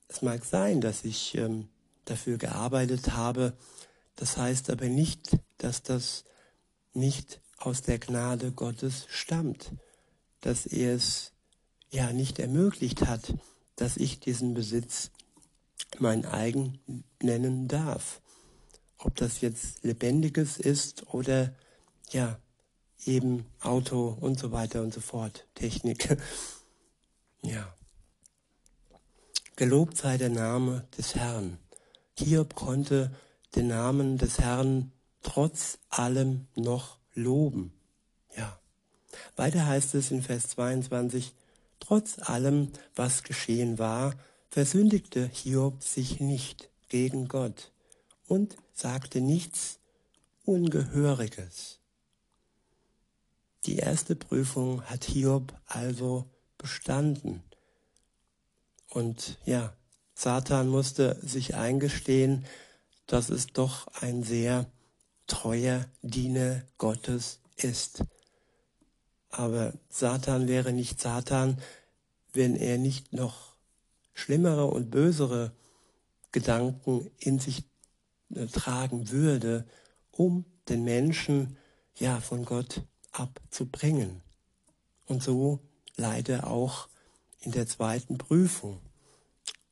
Es 0.09 0.21
mag 0.21 0.45
sein, 0.45 0.83
dass 0.83 1.05
ich 1.05 1.35
ähm, 1.35 1.69
dafür 2.05 2.37
gearbeitet 2.37 3.13
habe. 3.13 3.55
Das 4.15 4.37
heißt 4.37 4.69
aber 4.71 4.87
nicht, 4.87 5.39
dass 5.57 5.83
das 5.83 6.25
nicht 6.93 7.41
aus 7.57 7.81
der 7.81 7.99
Gnade 7.99 8.53
Gottes 8.53 9.07
stammt, 9.09 9.73
dass 10.43 10.67
er 10.67 10.95
es 10.95 11.33
ja 11.91 12.13
nicht 12.13 12.39
ermöglicht 12.39 13.07
hat, 13.07 13.35
dass 13.77 13.97
ich 13.97 14.21
diesen 14.21 14.53
Besitz 14.53 15.11
mein 15.99 16.27
eigen 16.27 16.79
nennen 17.23 17.69
darf. 17.69 18.21
Ob 18.99 19.17
das 19.17 19.41
jetzt 19.41 19.83
lebendiges 19.83 20.59
ist 20.59 21.07
oder 21.15 21.55
ja, 22.11 22.39
eben 23.07 23.47
Auto 23.61 24.17
und 24.21 24.39
so 24.39 24.53
weiter 24.53 24.83
und 24.83 24.93
so 24.93 25.01
fort, 25.01 25.47
Technik. 25.55 26.17
ja. 27.43 27.75
Gelobt 29.57 29.97
sei 29.97 30.19
der 30.19 30.31
Name 30.31 30.87
des 30.97 31.15
Herrn. 31.15 31.59
Hiob 32.17 32.55
konnte 32.55 33.13
den 33.55 33.69
Namen 33.69 34.19
des 34.19 34.39
Herrn 34.39 34.93
trotz 35.23 35.79
allem 35.89 36.47
noch 36.55 36.99
loben. 37.15 37.73
Ja. 38.37 38.59
Weiter 39.37 39.67
heißt 39.67 39.95
es 39.95 40.11
in 40.11 40.23
Vers 40.23 40.49
22, 40.49 41.33
Trotz 41.81 42.19
allem, 42.19 42.73
was 42.95 43.23
geschehen 43.23 43.79
war, 43.79 44.15
versündigte 44.51 45.27
Hiob 45.27 45.83
sich 45.83 46.21
nicht 46.21 46.71
gegen 46.89 47.29
Gott 47.29 47.73
und 48.27 48.57
sagte 48.75 49.21
nichts 49.21 49.79
Ungehöriges. 50.45 51.79
Die 53.67 53.77
erste 53.77 54.17
Prüfung 54.17 54.83
hat 54.85 55.05
Hiob 55.05 55.55
also 55.67 56.31
bestanden. 56.57 57.43
Und 58.91 59.39
ja, 59.45 59.73
Satan 60.15 60.69
musste 60.69 61.19
sich 61.23 61.55
eingestehen, 61.55 62.45
dass 63.07 63.31
es 63.31 63.49
doch 63.49 63.89
ein 64.01 64.23
sehr 64.23 64.67
treuer 65.27 65.87
Diener 66.03 66.63
Gottes 66.79 67.41
ist. 67.57 68.05
Aber 69.31 69.75
Satan 69.89 70.49
wäre 70.49 70.73
nicht 70.73 71.01
Satan, 71.01 71.61
wenn 72.33 72.57
er 72.57 72.79
nicht 72.79 73.13
noch 73.13 73.55
schlimmere 74.15 74.67
und 74.67 74.91
bösere 74.91 75.53
Gedanken 76.33 77.11
in 77.19 77.39
sich 77.39 77.65
äh, 78.35 78.47
tragen 78.47 79.11
würde, 79.11 79.67
um 80.11 80.45
den 80.69 80.85
Menschen 80.85 81.57
ja 81.95 82.21
von 82.21 82.45
Gott 82.45 82.83
abzubringen. 83.13 84.21
Und 85.07 85.23
so 85.23 85.61
leider 85.97 86.47
auch 86.47 86.89
in 87.41 87.53
der 87.53 87.67
zweiten 87.67 88.19
Prüfung. 88.19 88.81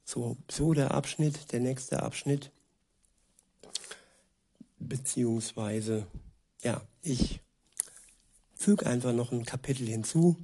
So, 0.05 0.37
so 0.51 0.73
der 0.73 0.93
Abschnitt, 0.93 1.53
der 1.53 1.61
nächste 1.61 2.03
Abschnitt, 2.03 2.51
beziehungsweise, 4.79 6.07
ja, 6.63 6.81
ich 7.03 7.41
füge 8.55 8.87
einfach 8.87 9.13
noch 9.13 9.33
ein 9.33 9.45
Kapitel 9.45 9.87
hinzu. 9.87 10.37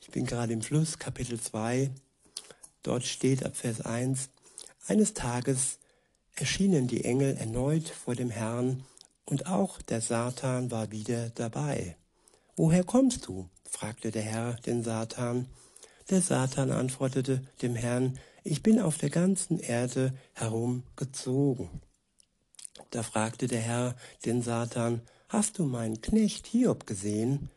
Ich 0.00 0.10
bin 0.10 0.26
gerade 0.26 0.52
im 0.52 0.62
Fluss, 0.62 0.98
Kapitel 0.98 1.40
2. 1.40 1.90
Dort 2.82 3.04
steht 3.04 3.44
ab 3.44 3.56
Vers 3.56 3.80
1, 3.80 4.28
eines 4.86 5.14
Tages 5.14 5.78
erschienen 6.34 6.88
die 6.88 7.04
Engel 7.04 7.36
erneut 7.36 7.88
vor 7.88 8.14
dem 8.14 8.30
Herrn 8.30 8.84
und 9.24 9.46
auch 9.46 9.80
der 9.82 10.00
Satan 10.00 10.70
war 10.70 10.90
wieder 10.90 11.30
dabei. 11.30 11.96
Woher 12.62 12.84
kommst 12.84 13.26
du? 13.26 13.48
fragte 13.64 14.10
der 14.10 14.20
Herr 14.20 14.52
den 14.66 14.82
Satan. 14.82 15.48
Der 16.10 16.20
Satan 16.20 16.70
antwortete 16.70 17.42
dem 17.62 17.74
Herrn, 17.74 18.18
ich 18.44 18.62
bin 18.62 18.82
auf 18.82 18.98
der 18.98 19.08
ganzen 19.08 19.58
Erde 19.58 20.12
herumgezogen. 20.34 21.80
Da 22.90 23.02
fragte 23.02 23.46
der 23.46 23.62
Herr 23.62 23.96
den 24.26 24.42
Satan, 24.42 25.00
Hast 25.30 25.58
du 25.58 25.64
meinen 25.64 26.02
Knecht 26.02 26.46
Hiob 26.48 26.86
gesehen? 26.86 27.48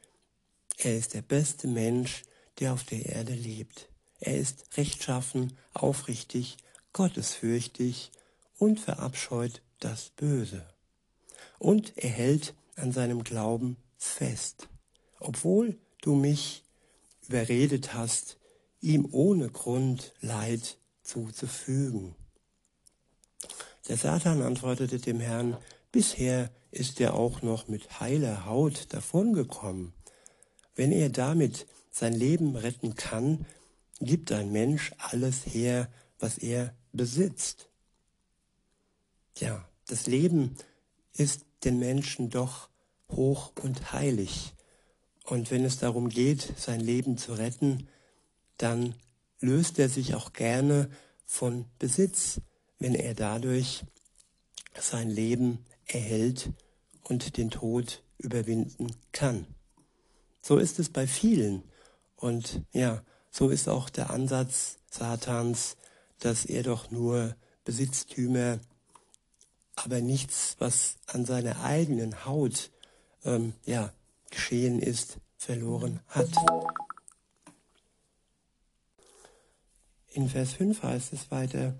Er 0.77 0.97
ist 0.97 1.15
der 1.15 1.21
beste 1.21 1.67
Mensch, 1.67 2.23
der 2.59 2.71
auf 2.71 2.85
der 2.85 3.05
Erde 3.05 3.33
lebt. 3.33 3.89
Er 4.21 4.37
ist 4.37 4.77
rechtschaffen, 4.77 5.57
aufrichtig, 5.73 6.55
gottesfürchtig 6.93 8.13
und 8.57 8.79
verabscheut 8.79 9.63
das 9.81 10.11
Böse. 10.11 10.65
Und 11.59 11.91
er 11.97 12.09
hält 12.09 12.53
an 12.77 12.93
seinem 12.93 13.25
Glauben 13.25 13.75
fest, 13.97 14.69
obwohl 15.23 15.77
du 16.01 16.15
mich 16.15 16.63
überredet 17.27 17.93
hast, 17.93 18.37
ihm 18.81 19.07
ohne 19.11 19.49
Grund 19.49 20.13
Leid 20.21 20.77
zuzufügen. 21.03 22.15
Der 23.87 23.97
Satan 23.97 24.41
antwortete 24.41 24.99
dem 24.99 25.19
Herrn, 25.19 25.57
bisher 25.91 26.51
ist 26.71 26.99
er 27.01 27.13
auch 27.13 27.41
noch 27.41 27.67
mit 27.67 27.99
heiler 27.99 28.45
Haut 28.45 28.93
davongekommen. 28.93 29.93
Wenn 30.75 30.91
er 30.91 31.09
damit 31.09 31.67
sein 31.91 32.13
Leben 32.13 32.55
retten 32.55 32.95
kann, 32.95 33.45
gibt 33.99 34.31
ein 34.31 34.51
Mensch 34.51 34.91
alles 34.97 35.45
her, 35.45 35.89
was 36.19 36.37
er 36.37 36.73
besitzt. 36.91 37.69
Ja, 39.37 39.67
das 39.87 40.07
Leben 40.07 40.55
ist 41.13 41.45
den 41.63 41.79
Menschen 41.79 42.29
doch 42.29 42.69
hoch 43.09 43.51
und 43.61 43.93
heilig. 43.93 44.53
Und 45.23 45.51
wenn 45.51 45.63
es 45.63 45.77
darum 45.77 46.09
geht, 46.09 46.53
sein 46.57 46.79
Leben 46.79 47.17
zu 47.17 47.33
retten, 47.33 47.87
dann 48.57 48.95
löst 49.39 49.79
er 49.79 49.89
sich 49.89 50.15
auch 50.15 50.33
gerne 50.33 50.89
von 51.25 51.65
Besitz, 51.79 52.41
wenn 52.79 52.95
er 52.95 53.13
dadurch 53.13 53.83
sein 54.79 55.09
Leben 55.09 55.65
erhält 55.85 56.49
und 57.03 57.37
den 57.37 57.49
Tod 57.49 58.03
überwinden 58.17 58.95
kann. 59.11 59.45
So 60.41 60.57
ist 60.57 60.79
es 60.79 60.89
bei 60.89 61.07
vielen. 61.07 61.63
Und 62.17 62.61
ja, 62.73 63.03
so 63.31 63.49
ist 63.49 63.69
auch 63.69 63.89
der 63.89 64.09
Ansatz 64.09 64.77
Satans, 64.89 65.77
dass 66.19 66.45
er 66.45 66.63
doch 66.63 66.91
nur 66.91 67.35
Besitztümer, 67.65 68.59
aber 69.75 70.01
nichts, 70.01 70.55
was 70.59 70.97
an 71.07 71.25
seiner 71.25 71.63
eigenen 71.63 72.25
Haut 72.25 72.71
ähm, 73.25 73.53
ja, 73.65 73.91
geschehen 74.33 74.79
ist, 74.79 75.19
verloren 75.37 75.99
hat. 76.07 76.29
In 80.09 80.27
Vers 80.27 80.53
5 80.53 80.81
heißt 80.81 81.13
es 81.13 81.29
weiter, 81.31 81.75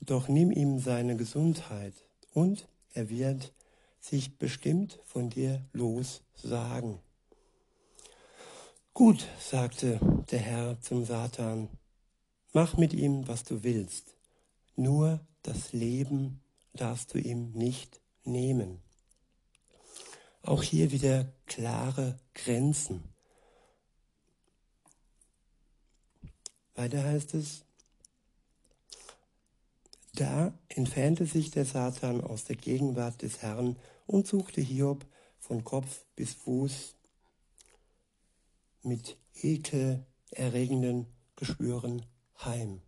doch 0.00 0.28
nimm 0.28 0.50
ihm 0.50 0.78
seine 0.78 1.16
Gesundheit 1.16 1.94
und 2.32 2.68
er 2.94 3.10
wird 3.10 3.52
sich 4.00 4.38
bestimmt 4.38 4.98
von 5.04 5.28
dir 5.28 5.62
lossagen. 5.72 6.98
Gut, 8.94 9.26
sagte 9.38 10.00
der 10.30 10.40
Herr 10.40 10.80
zum 10.80 11.04
Satan, 11.04 11.68
mach 12.52 12.78
mit 12.78 12.94
ihm, 12.94 13.28
was 13.28 13.44
du 13.44 13.62
willst, 13.62 14.16
nur 14.74 15.20
das 15.42 15.72
Leben 15.72 16.40
darfst 16.72 17.12
du 17.12 17.18
ihm 17.18 17.52
nicht 17.52 18.00
nehmen. 18.24 18.82
Auch 20.42 20.62
hier 20.62 20.90
wieder 20.90 21.32
klare 21.46 22.18
Grenzen. 22.34 23.04
Weiter 26.74 27.04
heißt 27.04 27.34
es, 27.34 27.64
da 30.14 30.52
entfernte 30.68 31.26
sich 31.26 31.50
der 31.50 31.64
Satan 31.64 32.20
aus 32.20 32.44
der 32.44 32.56
Gegenwart 32.56 33.22
des 33.22 33.42
Herrn 33.42 33.76
und 34.06 34.26
suchte 34.26 34.60
Hiob 34.60 35.06
von 35.38 35.64
Kopf 35.64 36.04
bis 36.16 36.34
Fuß 36.34 36.94
mit 38.82 39.16
ekelerregenden 39.34 41.06
Geschwüren 41.36 42.04
heim. 42.44 42.80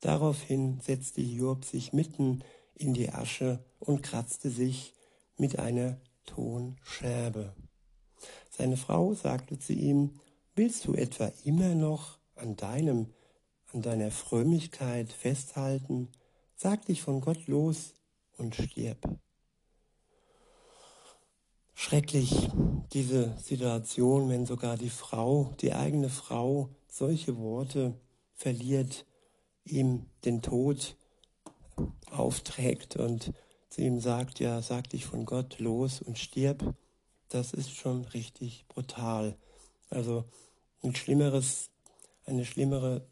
Daraufhin 0.00 0.80
setzte 0.80 1.22
Hiob 1.22 1.64
sich 1.64 1.92
mitten 1.92 2.44
in 2.74 2.94
die 2.94 3.10
Asche 3.10 3.64
und 3.80 4.02
kratzte 4.02 4.50
sich 4.50 4.94
mit 5.36 5.58
einer 5.58 6.00
Tonscherbe. 6.24 7.54
Seine 8.50 8.76
Frau 8.76 9.14
sagte 9.14 9.58
zu 9.58 9.72
ihm, 9.72 10.20
Willst 10.56 10.86
du 10.86 10.94
etwa 10.94 11.32
immer 11.44 11.74
noch 11.74 12.18
an 12.36 12.54
deinem 12.54 13.08
an 13.74 13.82
deiner 13.82 14.12
Frömmigkeit 14.12 15.12
festhalten, 15.12 16.08
sag 16.54 16.86
dich 16.86 17.02
von 17.02 17.20
Gott 17.20 17.48
los 17.48 17.94
und 18.38 18.54
stirb. 18.54 19.18
Schrecklich 21.74 22.48
diese 22.92 23.36
Situation, 23.38 24.28
wenn 24.28 24.46
sogar 24.46 24.76
die 24.76 24.90
Frau, 24.90 25.52
die 25.60 25.72
eigene 25.74 26.08
Frau 26.08 26.70
solche 26.86 27.36
Worte 27.36 27.98
verliert, 28.32 29.06
ihm 29.64 30.06
den 30.24 30.40
Tod 30.40 30.96
aufträgt 32.10 32.96
und 32.96 33.32
zu 33.74 33.82
ihm 33.82 33.98
sagt, 33.98 34.38
ja, 34.38 34.62
sag 34.62 34.88
dich 34.90 35.04
von 35.04 35.24
Gott 35.24 35.58
los 35.58 36.00
und 36.00 36.16
stirb, 36.16 36.74
das 37.28 37.52
ist 37.52 37.74
schon 37.74 38.04
richtig 38.04 38.66
brutal. 38.68 39.36
Also 39.90 40.24
ein 40.84 40.94
schlimmeres, 40.94 41.70
eine 42.24 42.44
schlimmere, 42.44 43.04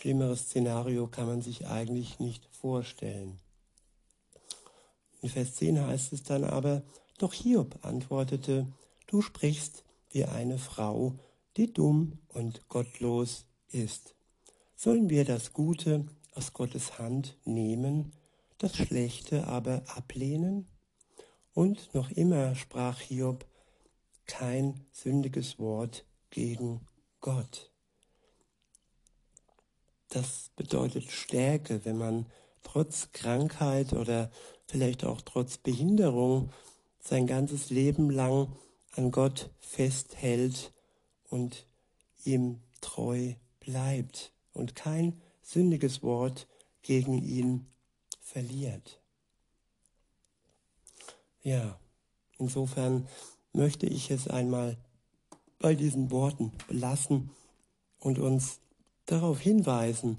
schlimmeres 0.00 0.44
Szenario 0.44 1.08
kann 1.08 1.26
man 1.26 1.42
sich 1.42 1.66
eigentlich 1.66 2.20
nicht 2.20 2.46
vorstellen. 2.46 3.38
In 5.20 5.28
Vers 5.28 5.56
10 5.56 5.86
heißt 5.86 6.14
es 6.14 6.22
dann 6.22 6.44
aber, 6.44 6.82
doch 7.18 7.34
Hiob 7.34 7.84
antwortete, 7.84 8.66
du 9.08 9.20
sprichst 9.20 9.84
wie 10.10 10.24
eine 10.24 10.56
Frau, 10.56 11.18
die 11.58 11.70
dumm 11.70 12.18
und 12.28 12.66
gottlos 12.68 13.44
ist. 13.68 14.14
Sollen 14.74 15.10
wir 15.10 15.26
das 15.26 15.52
Gute 15.52 16.06
aus 16.34 16.54
Gottes 16.54 16.98
Hand 16.98 17.36
nehmen, 17.44 18.12
das 18.58 18.76
Schlechte 18.76 19.46
aber 19.46 19.82
ablehnen? 19.86 20.68
Und 21.54 21.94
noch 21.94 22.10
immer 22.10 22.54
sprach 22.54 23.00
Hiob 23.00 23.46
kein 24.26 24.86
sündiges 24.92 25.58
Wort 25.58 26.04
gegen 26.30 26.86
Gott. 27.20 27.72
Das 30.10 30.50
bedeutet 30.56 31.10
Stärke, 31.10 31.84
wenn 31.84 31.98
man 31.98 32.26
trotz 32.62 33.10
Krankheit 33.12 33.92
oder 33.92 34.30
vielleicht 34.66 35.04
auch 35.04 35.20
trotz 35.22 35.58
Behinderung 35.58 36.50
sein 37.00 37.26
ganzes 37.26 37.70
Leben 37.70 38.10
lang 38.10 38.54
an 38.92 39.10
Gott 39.10 39.50
festhält 39.58 40.72
und 41.28 41.66
ihm 42.24 42.60
treu 42.80 43.34
bleibt 43.60 44.32
und 44.52 44.74
kein 44.74 45.20
sündiges 45.42 46.02
Wort 46.02 46.46
gegen 46.82 47.18
ihn 47.22 47.66
verliert. 48.28 49.00
Ja, 51.42 51.78
insofern 52.38 53.08
möchte 53.52 53.86
ich 53.86 54.10
es 54.10 54.28
einmal 54.28 54.76
bei 55.58 55.74
diesen 55.74 56.10
Worten 56.10 56.52
belassen 56.68 57.30
und 57.98 58.18
uns 58.18 58.60
darauf 59.06 59.40
hinweisen, 59.40 60.18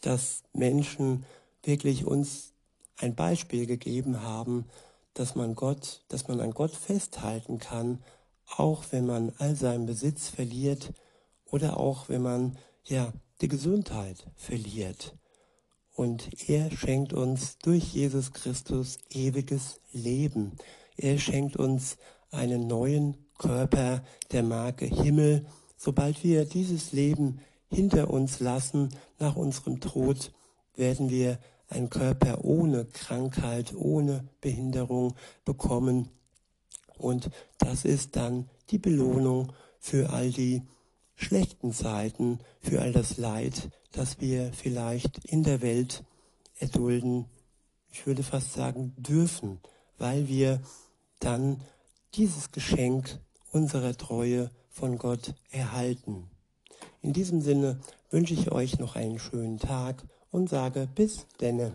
dass 0.00 0.42
Menschen 0.54 1.26
wirklich 1.62 2.06
uns 2.06 2.54
ein 2.96 3.14
Beispiel 3.14 3.66
gegeben 3.66 4.22
haben, 4.22 4.64
dass 5.12 5.34
man 5.34 5.54
Gott, 5.54 6.02
dass 6.08 6.28
man 6.28 6.40
an 6.40 6.52
Gott 6.52 6.72
festhalten 6.72 7.58
kann, 7.58 8.02
auch 8.56 8.84
wenn 8.90 9.04
man 9.04 9.34
all 9.38 9.54
seinen 9.54 9.84
Besitz 9.84 10.28
verliert 10.28 10.94
oder 11.44 11.76
auch 11.76 12.08
wenn 12.08 12.22
man 12.22 12.58
ja 12.84 13.12
die 13.42 13.48
Gesundheit 13.48 14.26
verliert. 14.36 15.14
Und 16.00 16.48
er 16.48 16.70
schenkt 16.70 17.12
uns 17.12 17.58
durch 17.58 17.92
Jesus 17.92 18.32
Christus 18.32 18.96
ewiges 19.10 19.82
Leben. 19.92 20.52
Er 20.96 21.18
schenkt 21.18 21.58
uns 21.58 21.98
einen 22.30 22.66
neuen 22.66 23.18
Körper 23.36 24.02
der 24.32 24.42
Marke 24.42 24.86
Himmel. 24.86 25.44
Sobald 25.76 26.24
wir 26.24 26.46
dieses 26.46 26.92
Leben 26.92 27.40
hinter 27.68 28.08
uns 28.08 28.40
lassen, 28.40 28.88
nach 29.18 29.36
unserem 29.36 29.80
Tod, 29.80 30.32
werden 30.74 31.10
wir 31.10 31.38
einen 31.68 31.90
Körper 31.90 32.46
ohne 32.46 32.86
Krankheit, 32.86 33.74
ohne 33.76 34.26
Behinderung 34.40 35.12
bekommen. 35.44 36.08
Und 36.96 37.28
das 37.58 37.84
ist 37.84 38.16
dann 38.16 38.48
die 38.70 38.78
Belohnung 38.78 39.52
für 39.78 40.08
all 40.08 40.30
die 40.30 40.62
schlechten 41.20 41.72
Seiten, 41.72 42.40
für 42.60 42.80
all 42.80 42.92
das 42.92 43.18
Leid, 43.18 43.70
das 43.92 44.20
wir 44.20 44.52
vielleicht 44.52 45.24
in 45.24 45.42
der 45.42 45.60
Welt 45.60 46.04
erdulden, 46.58 47.26
ich 47.92 48.06
würde 48.06 48.22
fast 48.22 48.52
sagen 48.52 48.94
dürfen, 48.96 49.60
weil 49.98 50.28
wir 50.28 50.60
dann 51.18 51.60
dieses 52.14 52.52
Geschenk 52.52 53.18
unserer 53.52 53.96
Treue 53.96 54.50
von 54.70 54.98
Gott 54.98 55.34
erhalten. 55.50 56.30
In 57.02 57.12
diesem 57.12 57.40
Sinne 57.40 57.80
wünsche 58.10 58.34
ich 58.34 58.52
euch 58.52 58.78
noch 58.78 58.96
einen 58.96 59.18
schönen 59.18 59.58
Tag 59.58 60.02
und 60.30 60.48
sage 60.48 60.88
bis 60.94 61.26
denne. 61.40 61.74